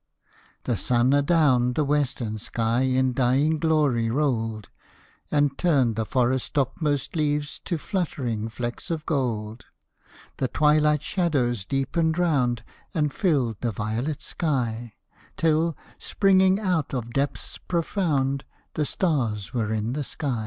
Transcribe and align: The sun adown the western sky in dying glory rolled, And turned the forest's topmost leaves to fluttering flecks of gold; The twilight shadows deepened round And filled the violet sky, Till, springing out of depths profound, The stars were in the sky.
The 0.63 0.77
sun 0.77 1.13
adown 1.13 1.73
the 1.73 1.83
western 1.85 2.39
sky 2.39 2.81
in 2.81 3.13
dying 3.13 3.59
glory 3.59 4.09
rolled, 4.09 4.67
And 5.29 5.55
turned 5.59 5.95
the 5.95 6.07
forest's 6.07 6.49
topmost 6.49 7.15
leaves 7.15 7.59
to 7.65 7.77
fluttering 7.77 8.49
flecks 8.49 8.89
of 8.89 9.05
gold; 9.05 9.65
The 10.37 10.47
twilight 10.47 11.03
shadows 11.03 11.65
deepened 11.65 12.17
round 12.17 12.63
And 12.95 13.13
filled 13.13 13.61
the 13.61 13.71
violet 13.71 14.23
sky, 14.23 14.95
Till, 15.37 15.77
springing 15.99 16.59
out 16.59 16.95
of 16.95 17.13
depths 17.13 17.59
profound, 17.59 18.43
The 18.73 18.85
stars 18.85 19.53
were 19.53 19.71
in 19.71 19.93
the 19.93 20.03
sky. 20.03 20.39